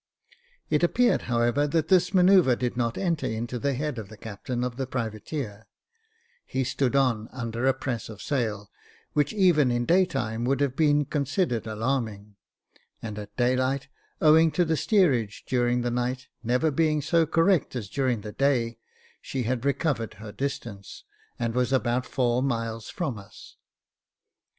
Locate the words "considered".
11.05-11.67